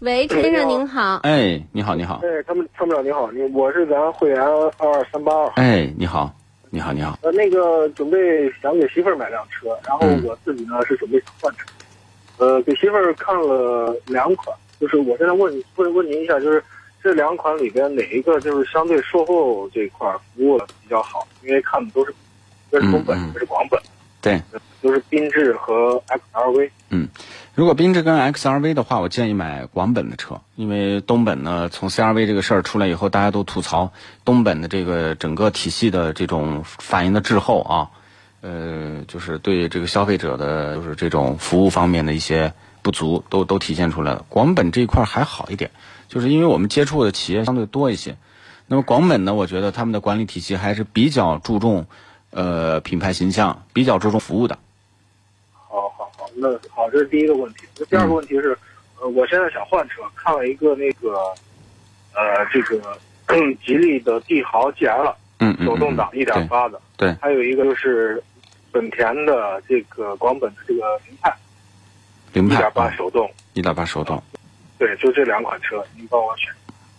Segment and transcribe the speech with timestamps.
[0.00, 1.16] 喂，陈先生您好。
[1.24, 2.22] 哎，你好，你好。
[2.24, 5.46] 哎，参谋参谋长你好，你我是咱会员二二三八二。
[5.56, 6.34] 哎，你好，
[6.70, 7.18] 你好，你好。
[7.20, 11.66] 呃，那个准备想给媳妇儿买辆车，然后我自己呢是准备想换车。
[12.38, 16.64] 呃，给媳妇儿看了两款，就是我现在问问问您一下，就是
[17.02, 21.28] 这两款里边哪一个就是相对售后这一块服务比较好？
[21.42, 22.14] 因为看的都是，
[22.70, 23.78] 一个是中本，一个是广本。
[24.22, 24.40] 对，
[24.80, 26.70] 都是缤智和 XRV。
[26.88, 27.06] 嗯，
[27.54, 33.92] 如果缤智跟 XRV 的话，我建议买广本的车，因为东本呢，从 CRV 这个事儿出来以后，大家都吐槽
[34.24, 37.90] 东本的这个整个体系的这种反应的滞后啊，
[38.40, 44.24] 呃，就是对这个消费者的就是这种服务方面的一些不足，都都体现出来了。
[44.28, 45.70] 广本这一块还好一点，
[46.08, 48.16] 就是因为我们接触的企业相对多一些，
[48.68, 51.86] 那么广本呢，我觉得他们的管理体系还是比较注重。
[52.32, 54.56] 呃，品牌形象比较注重服务的。
[56.40, 57.64] 那好，这是第一个问题。
[57.78, 58.56] 那第二个问题是，
[59.00, 61.12] 呃，我现在想换车，看了一个那个，
[62.14, 62.98] 呃，这个
[63.64, 68.22] 吉利的帝豪 GL，嗯手动挡一点八的，对，还有一个就是
[68.72, 71.32] 本田的这个广本的这个凌派，
[72.32, 74.22] 凌派一点八手动，一点八手动，
[74.78, 76.52] 对，就这两款车，您帮我选。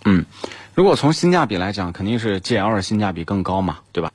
[0.05, 0.25] 嗯，
[0.73, 4.11] 如果从性价比来讲，肯定是 GL 性价比更高嘛，对吧？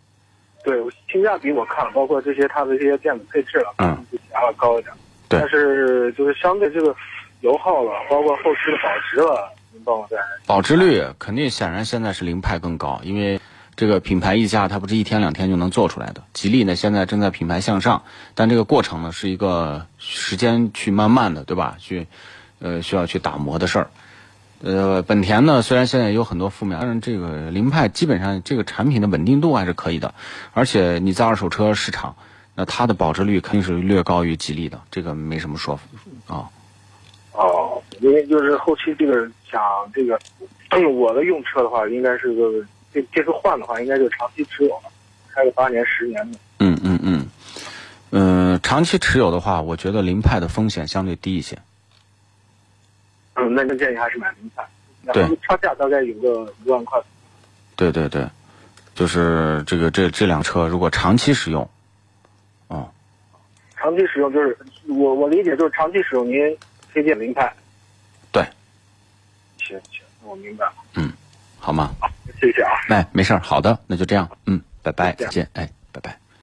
[0.65, 0.77] 对，
[1.09, 4.93] 性价比我看了，包括这些它的这些电子配置了，嗯，比 L 高一点。
[5.29, 6.95] 对，但是就是相对这个
[7.41, 10.17] 油耗了，包括后期的保值了，您帮我再。
[10.47, 13.41] 保值率肯定显然现在是凌派更高，因为
[13.75, 16.23] 这个品牌溢价它不是一天两天就能做出来的。
[16.33, 18.05] 吉利呢现在正在品牌向上，
[18.35, 21.77] 但这个过程呢是一个时间去慢慢的，对吧？
[21.79, 22.07] 去，
[22.61, 23.91] 呃，需要去打磨的事儿。
[24.63, 30.15] 呃，本田呢，虽然现在有很多负面，但是这个凌派基本上这个产品的稳定度还是可以的，
[30.55, 32.17] 而且你在二手车市场，
[32.57, 35.79] 那它的保值率肯定是略高于吉利的，这个没什么说
[36.27, 36.49] 啊。
[37.33, 39.61] 哦，因为就是后期这个想
[39.93, 40.19] 这个，
[40.89, 44.91] 我的用车的话，应该是个这这次换的话，应该就长期持有了，
[45.29, 46.39] 开个八年十年的。
[46.61, 47.27] 嗯嗯嗯，
[48.11, 51.59] 嗯，长期持有的话，我觉得凌派的风险相对低一些。
[53.35, 54.67] 嗯，那那建议还是买凌派，
[55.13, 56.99] 对，差价大概有个一万块。
[57.77, 58.27] 对对对，
[58.95, 61.69] 就是这个这这辆车如果长期使用，哦，
[63.87, 64.59] 长期使用就是
[64.89, 66.35] 我我理解就是长期使用，您
[66.93, 67.55] 推荐凌派。
[68.33, 68.43] 对，
[69.59, 70.73] 行行，我明白了。
[70.97, 71.13] 嗯，
[71.61, 71.95] 好吗？
[72.01, 72.11] 好，
[72.41, 72.73] 谢谢啊。
[72.89, 75.71] 哎，没事儿，好的，那就这样，嗯，拜拜，再见，哎。